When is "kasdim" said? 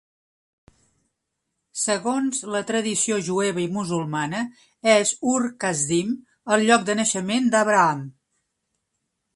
5.65-6.19